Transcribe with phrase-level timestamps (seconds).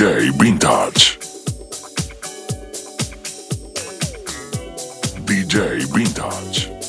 [0.00, 1.18] DJ Vintage.
[5.26, 6.79] DJ Vintage.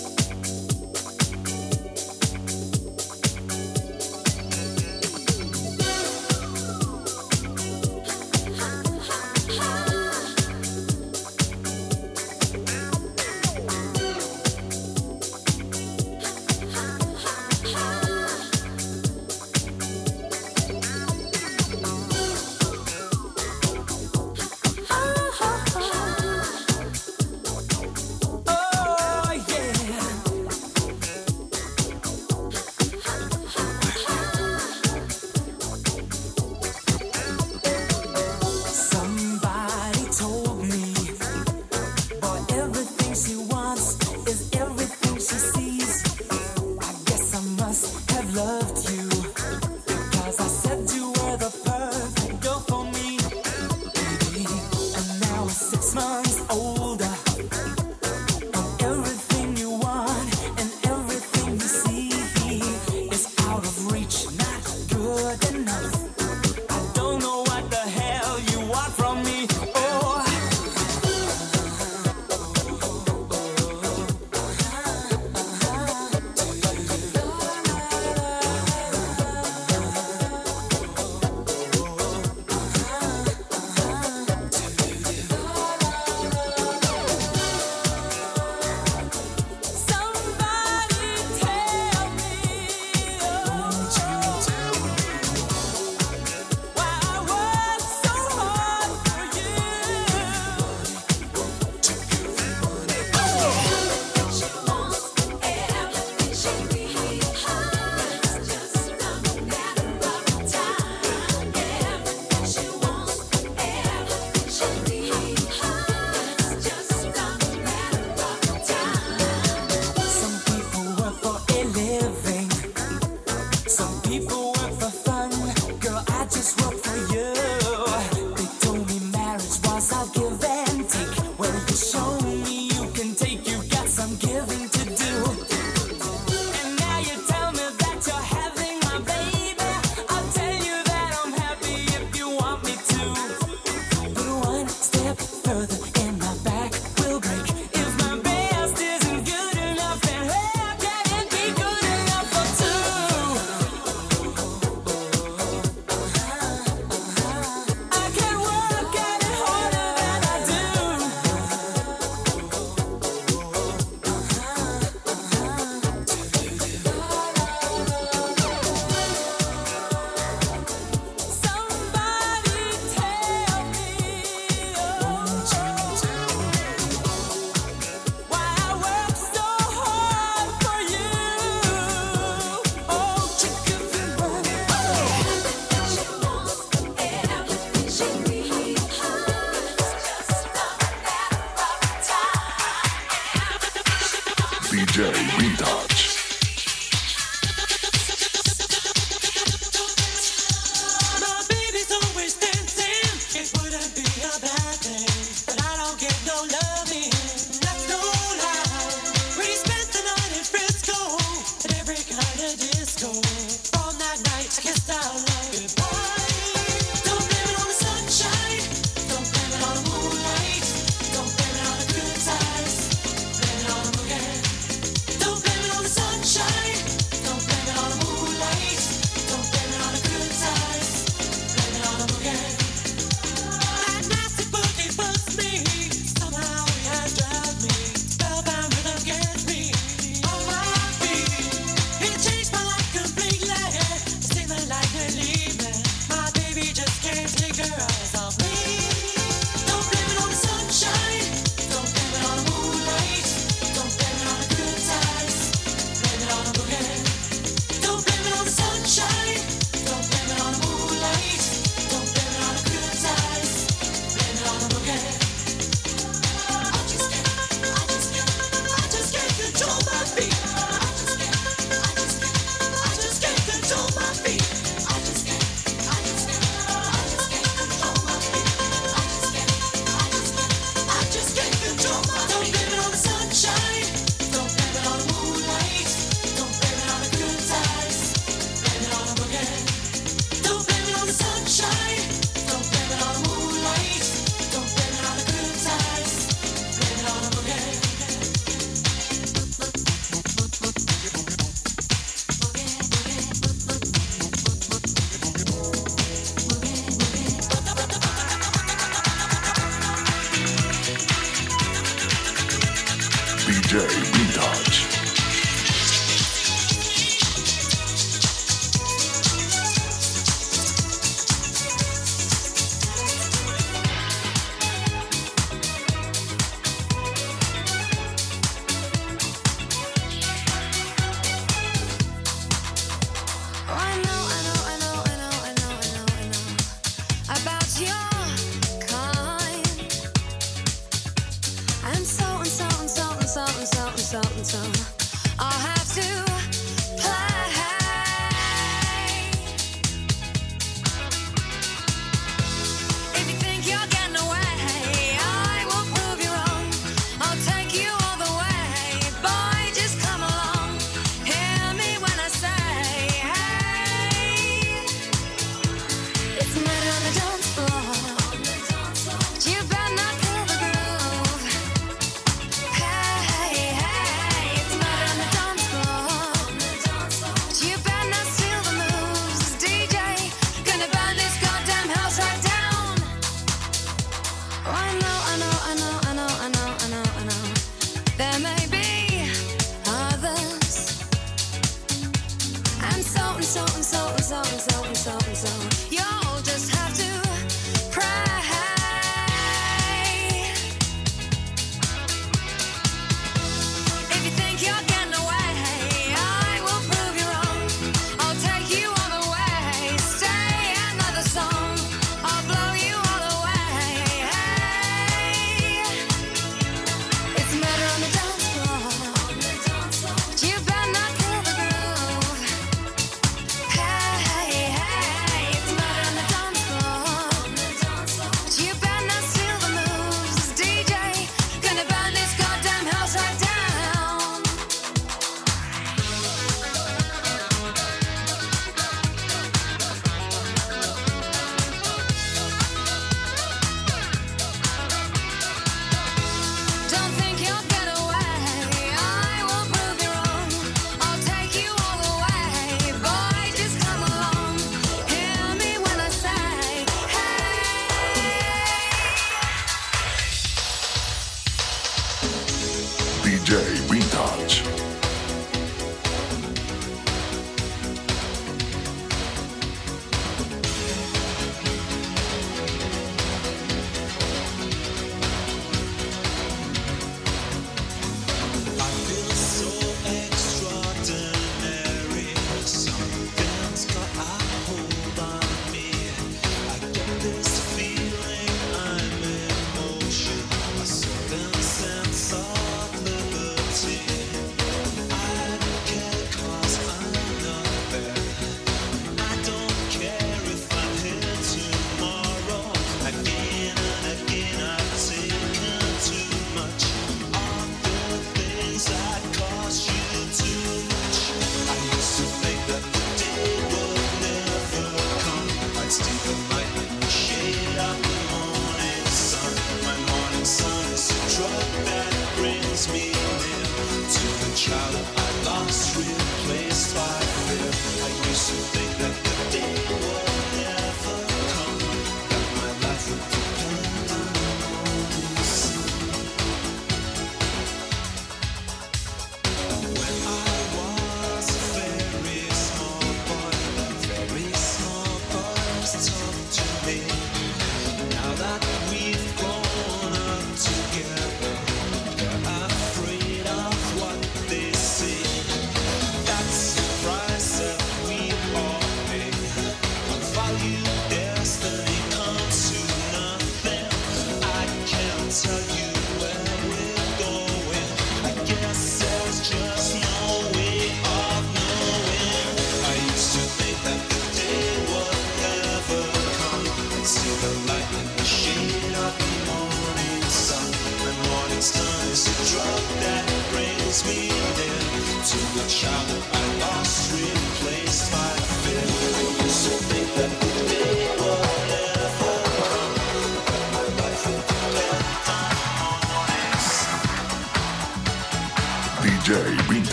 [463.43, 463.57] DJ
[463.89, 464.70] Vintage.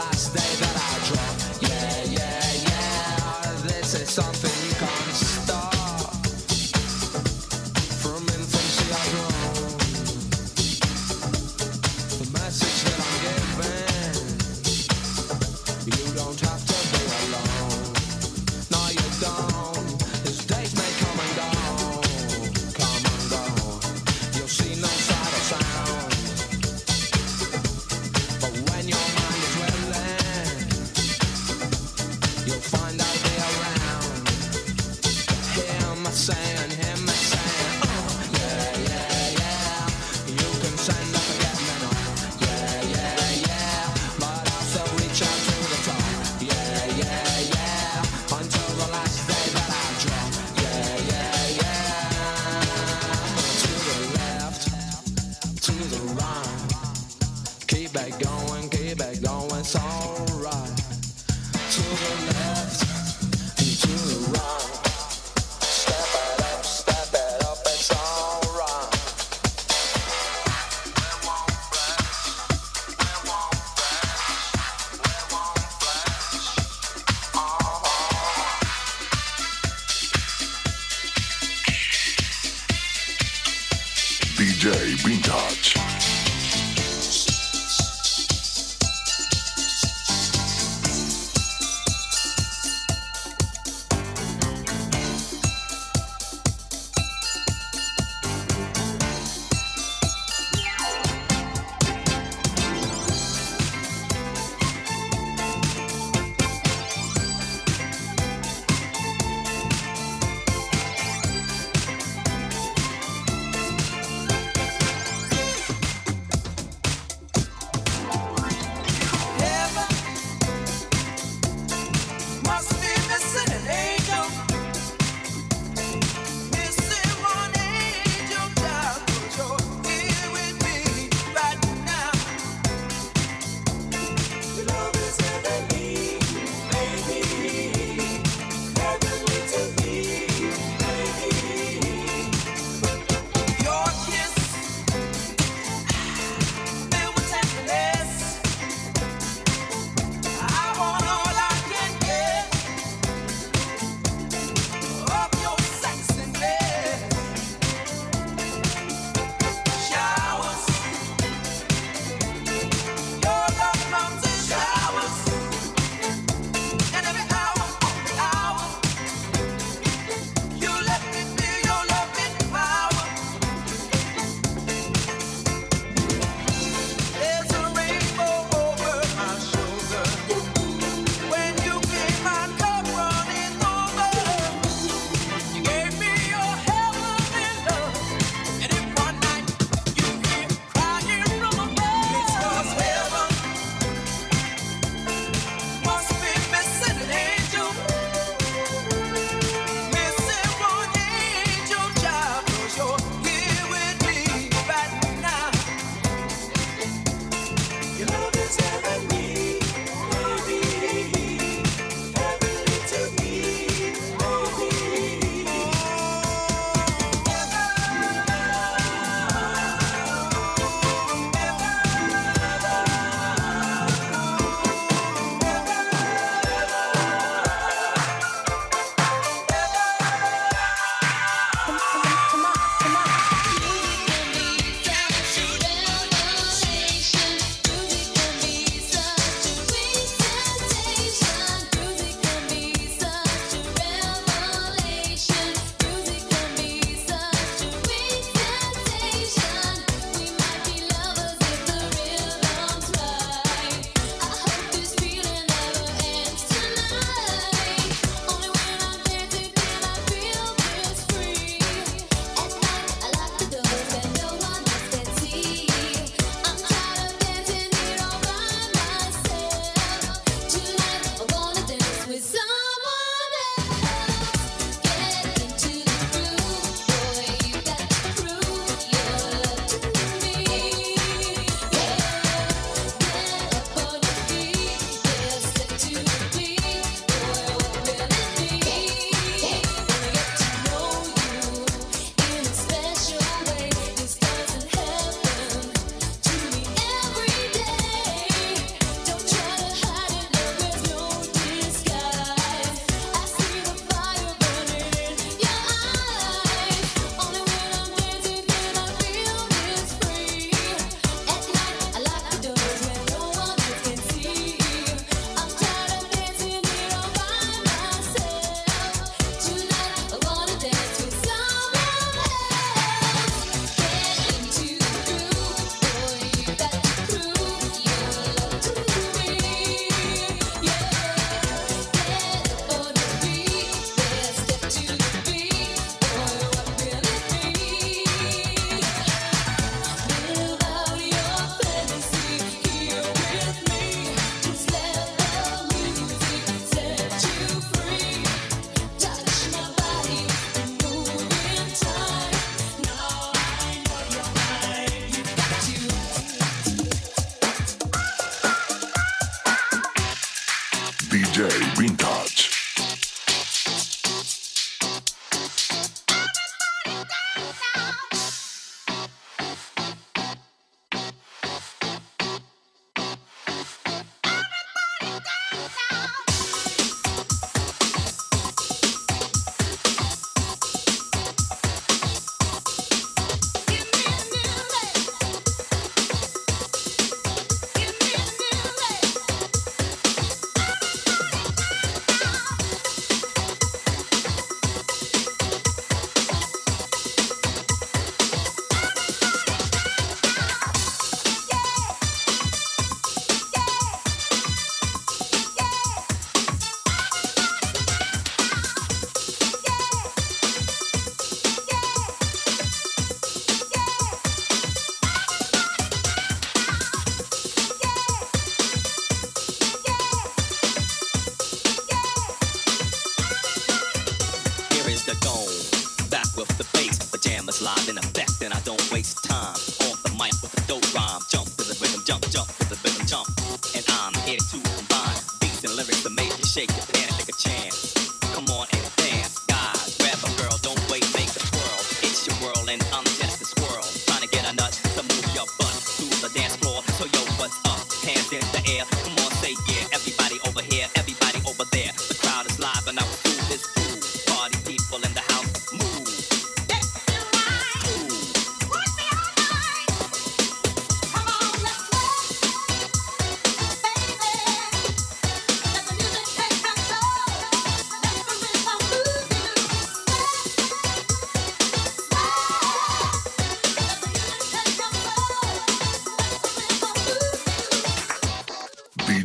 [0.00, 0.59] last day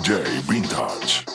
[0.05, 1.34] DJ Vintage.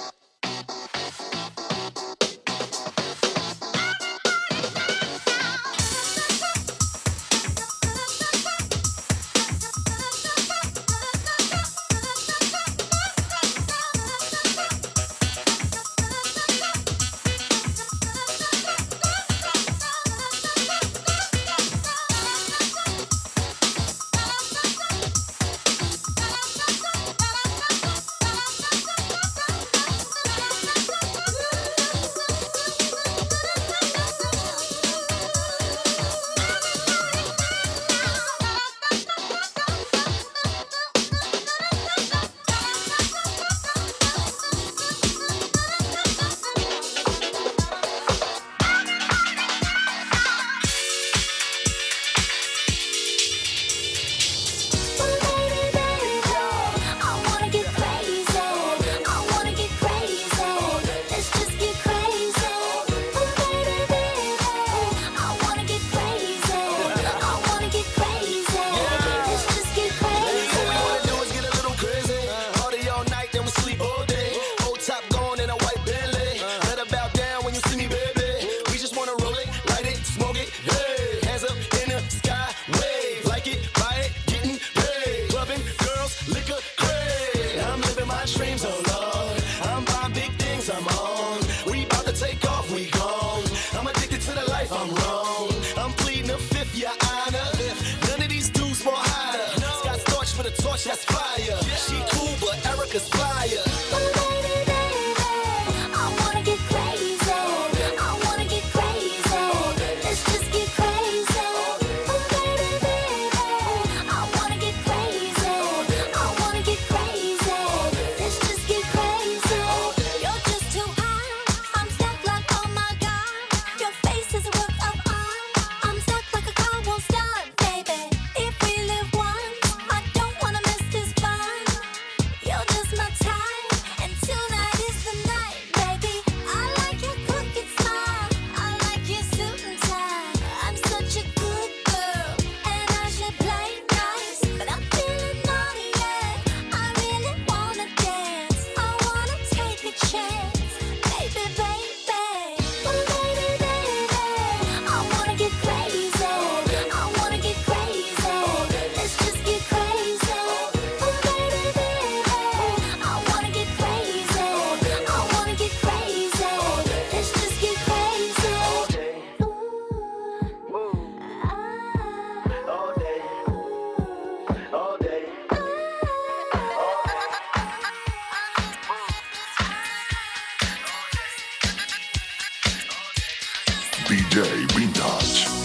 [184.10, 185.59] DJ Vintage.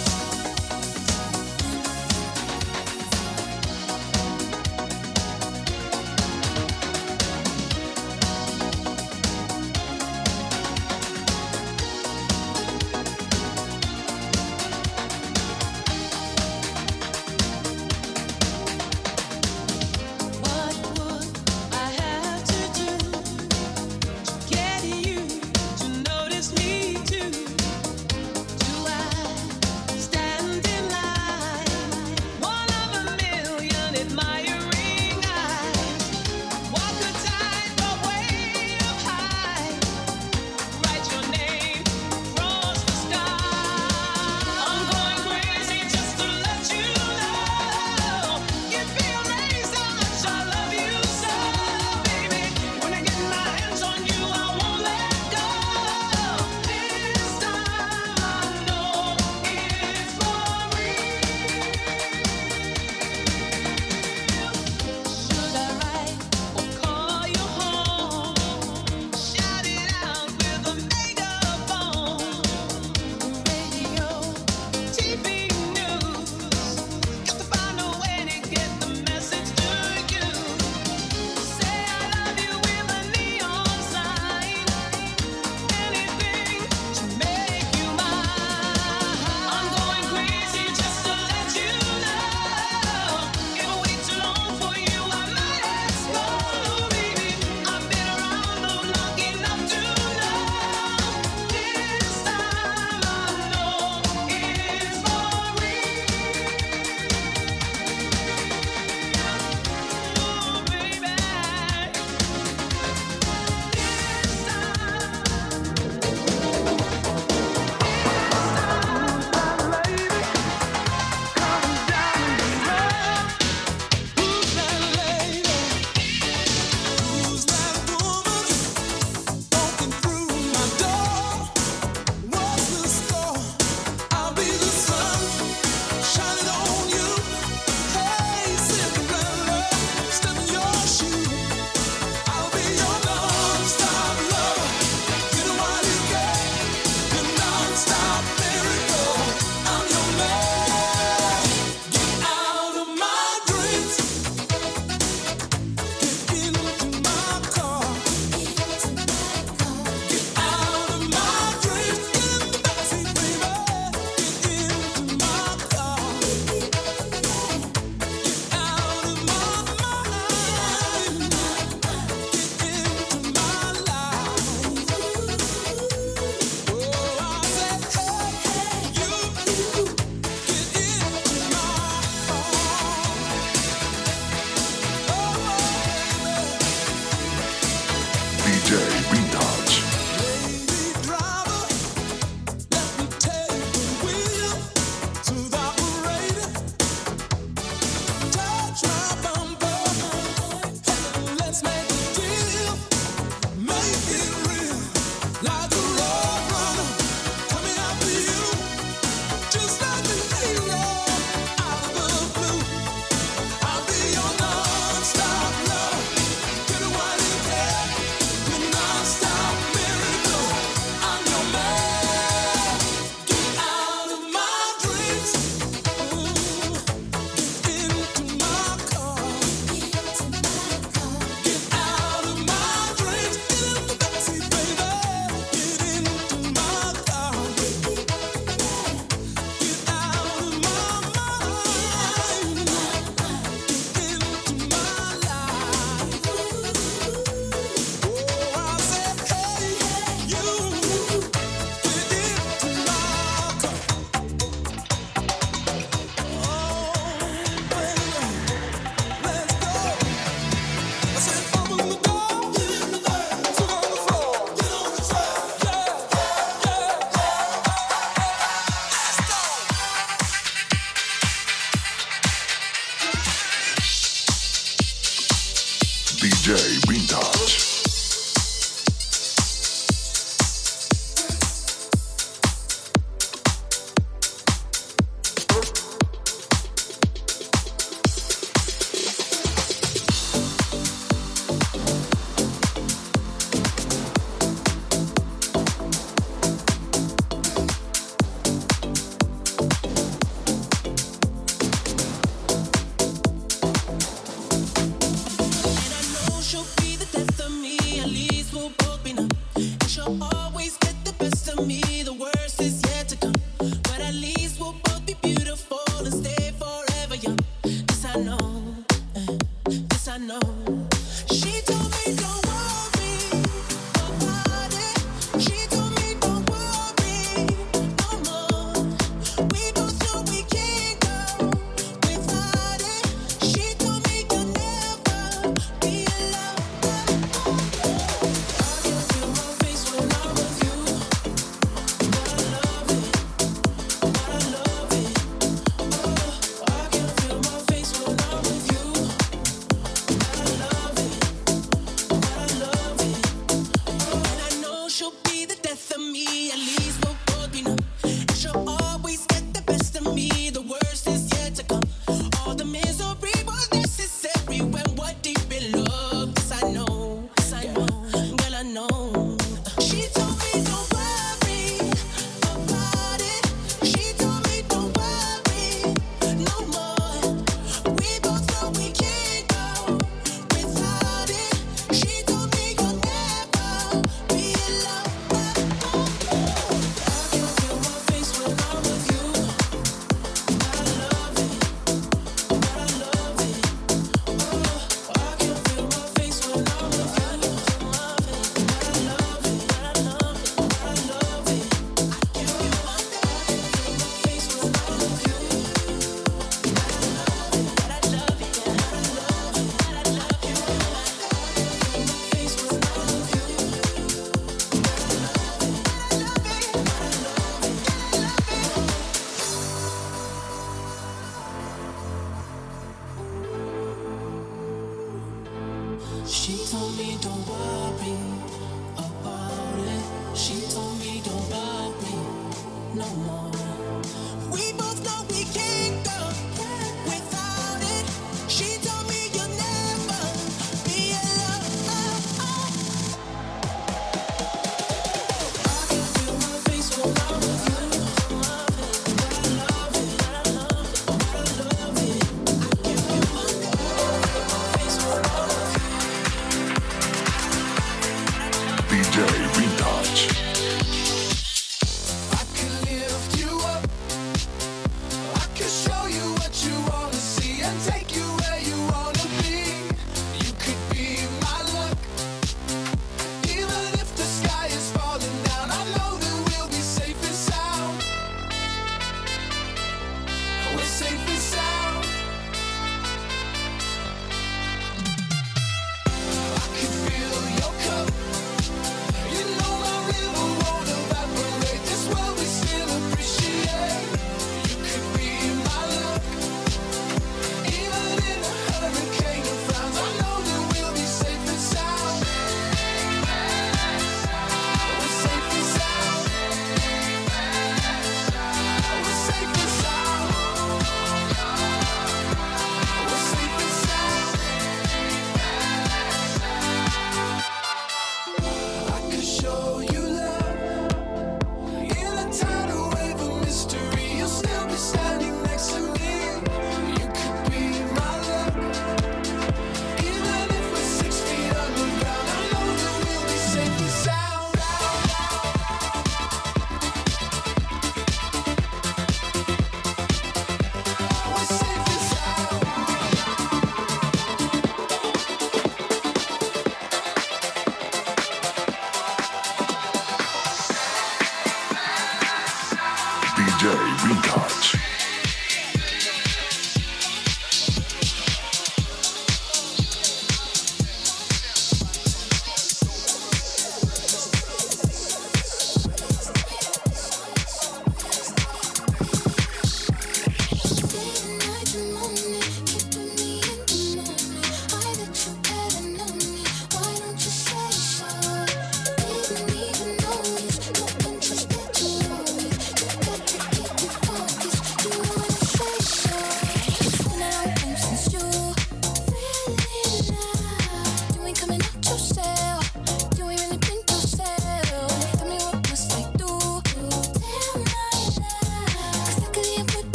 [188.66, 189.25] DJ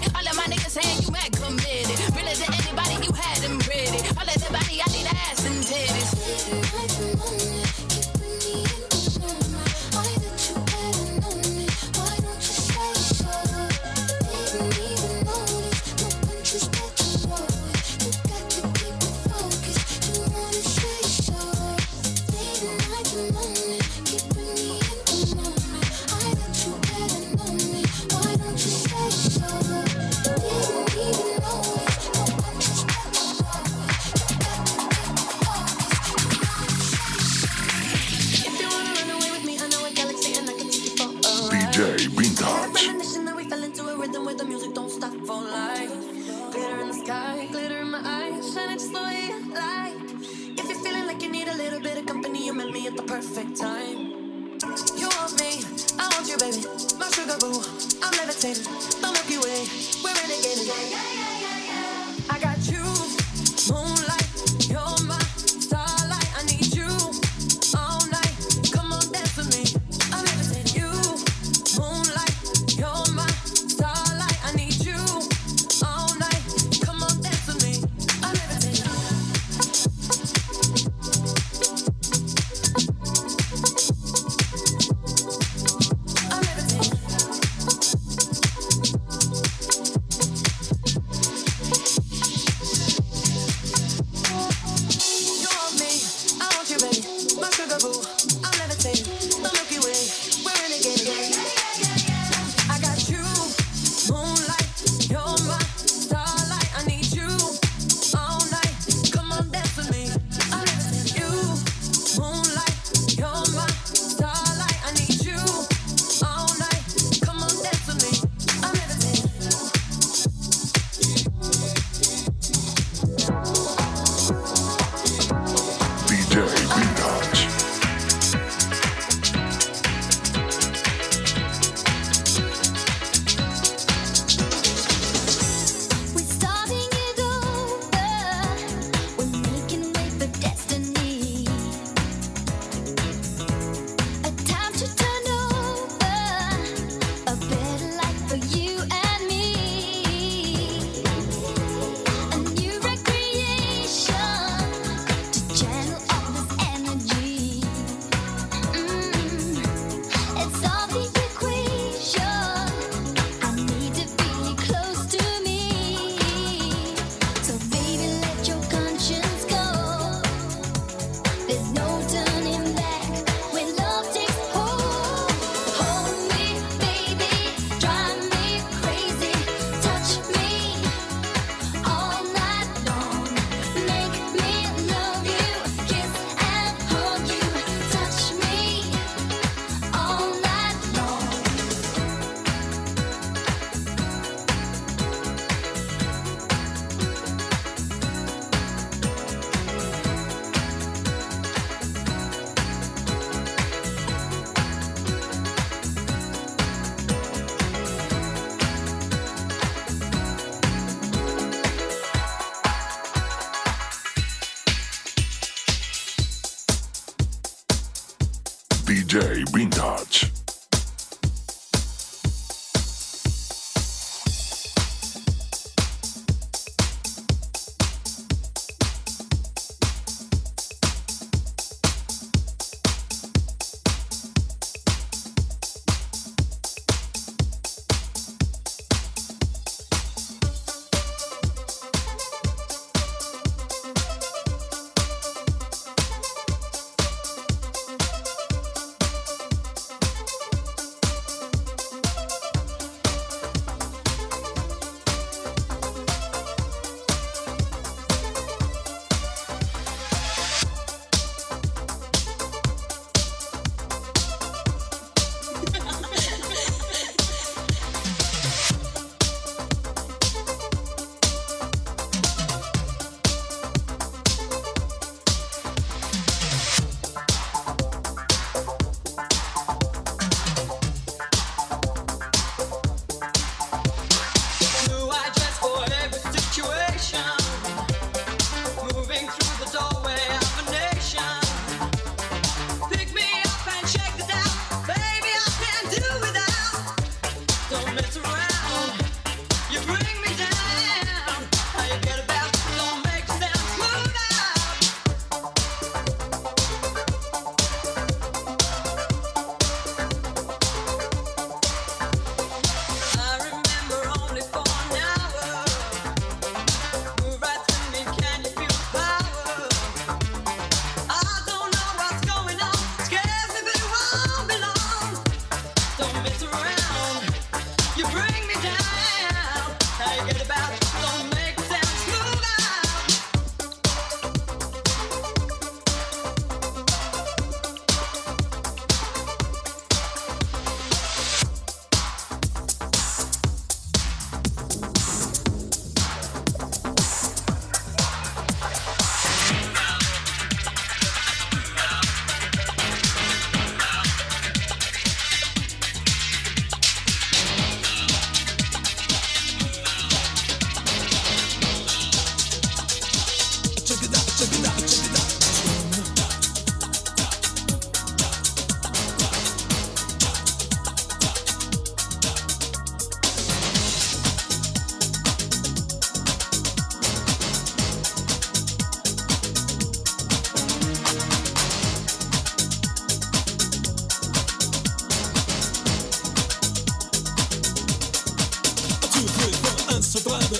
[0.00, 0.06] me.
[0.14, 0.31] All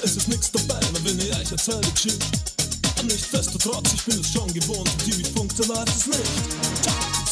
[0.02, 2.18] es ist nix dabei, na wenn ich euch erzähle, Chick.
[3.02, 6.32] Nichtsdestotrotz, ich bin es schon gewohnt, die wie funktioniert es nicht.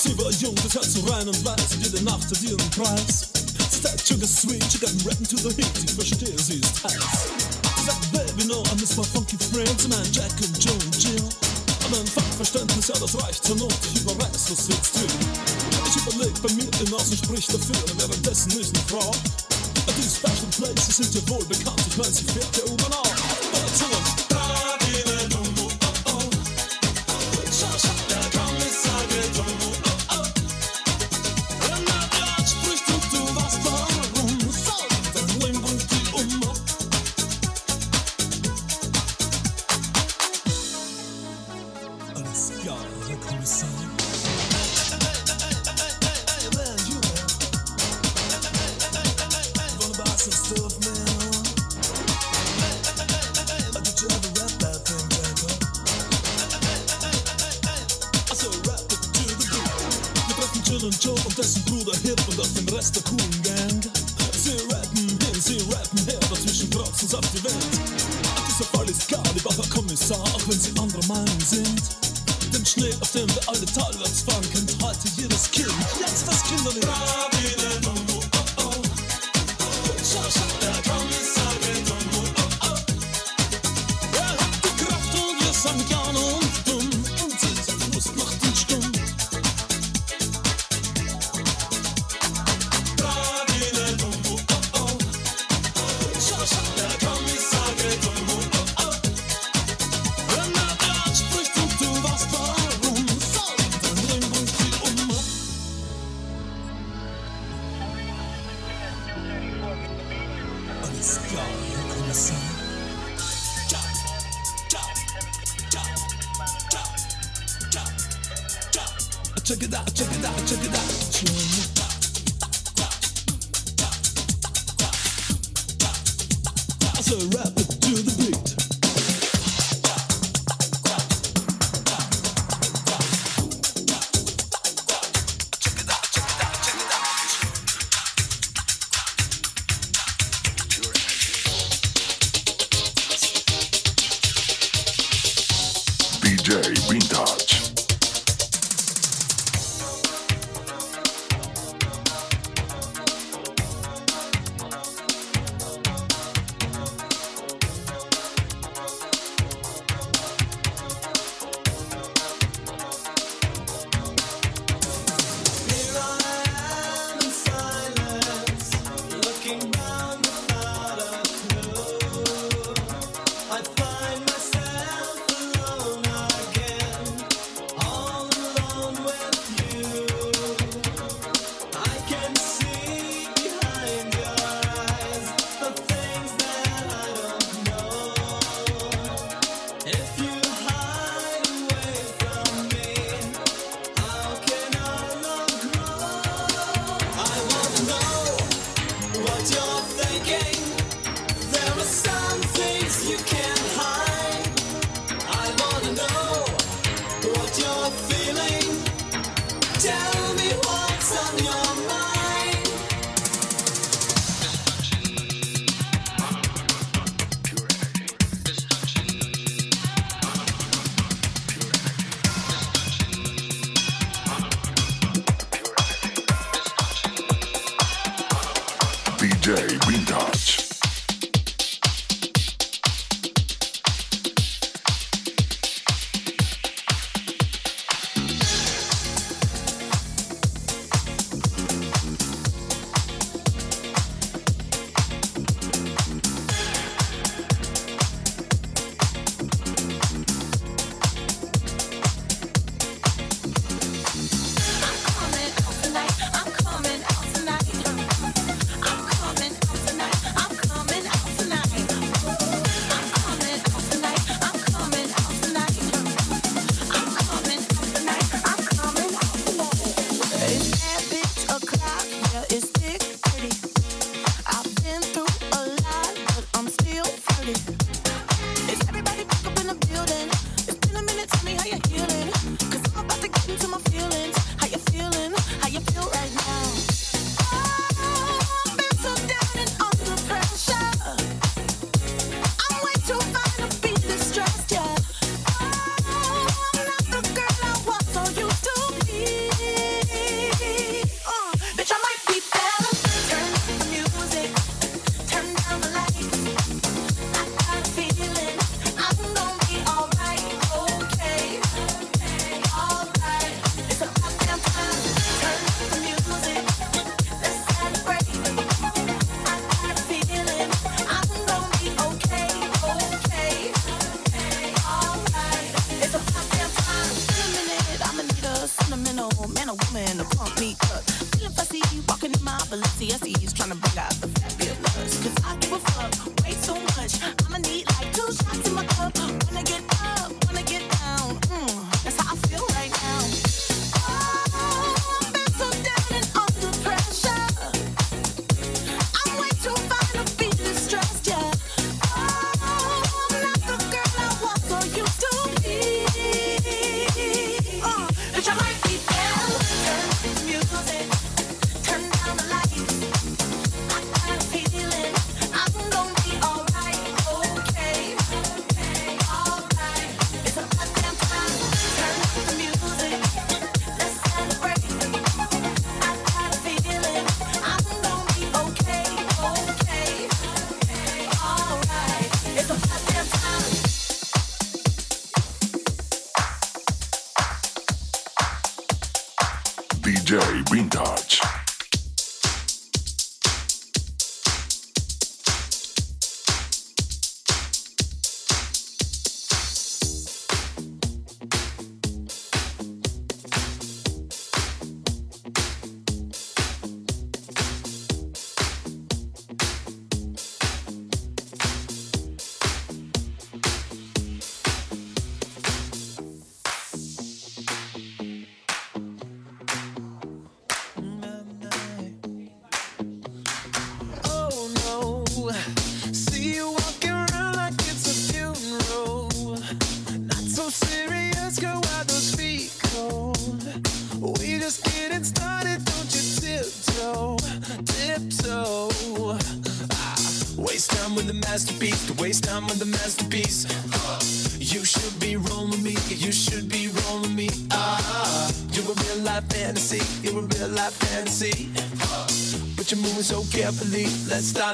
[0.03, 3.31] Sie war jung, das Herz so rein und weiß, jede Nacht hat ihren Preis.
[3.83, 7.31] Sagt, sugar sweet, she got rapping to the heat, ich verstehe, sie ist heiß.
[7.87, 11.23] Sie baby, no, I miss my funky friends, mein Jack und Joe und Jill.
[11.87, 15.09] Aber ein Fachverständnis, ja, das reicht zur Not, ich überreiß, was jetzt will.
[15.87, 19.17] Ich überleg bei mir, in Außen spricht dafür, währenddessen ich noch rauch.
[19.87, 23.15] Die Special Places sind ja wohl bekannt, ich mein, sie fährt der U-Bahn auf.
[23.83, 24.10] Aber
[73.77, 75.73] wir alle talwärts fahren, kennt heute jedes Kind.
[76.01, 77.20] Jetzt das Kinderlied.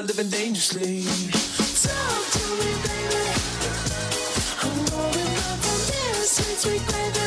[0.07, 1.03] living dangerously.
[1.83, 3.25] Talk to me, baby.
[4.63, 7.26] I'm rolling up on this sweet, sweet baby.